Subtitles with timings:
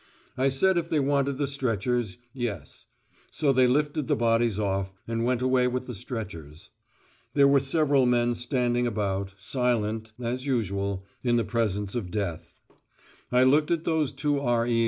[0.35, 2.87] I said if they wanted the stretchers, yes.
[3.29, 6.71] So they lifted the bodies off, and went away with the stretchers.
[7.35, 12.59] There were several men standing about, silent, as usual, in the presence of death.
[13.31, 14.79] I looked at those two R.E.